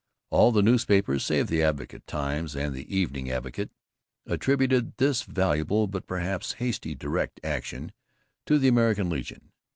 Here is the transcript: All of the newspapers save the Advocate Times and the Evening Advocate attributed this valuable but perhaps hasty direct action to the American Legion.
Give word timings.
All 0.31 0.47
of 0.49 0.55
the 0.55 0.63
newspapers 0.63 1.23
save 1.23 1.45
the 1.45 1.61
Advocate 1.61 2.07
Times 2.07 2.55
and 2.55 2.73
the 2.73 2.91
Evening 2.91 3.29
Advocate 3.29 3.69
attributed 4.25 4.97
this 4.97 5.21
valuable 5.21 5.85
but 5.85 6.07
perhaps 6.07 6.53
hasty 6.53 6.95
direct 6.95 7.39
action 7.43 7.91
to 8.47 8.57
the 8.57 8.67
American 8.67 9.11
Legion. 9.11 9.51